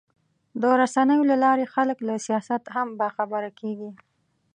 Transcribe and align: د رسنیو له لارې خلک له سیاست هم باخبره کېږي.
د 0.61 0.63
رسنیو 0.81 1.27
له 1.31 1.35
لارې 1.45 1.65
خلک 1.73 1.97
له 2.07 2.15
سیاست 2.25 2.63
هم 2.75 2.87
باخبره 2.99 3.49
کېږي. 3.59 3.91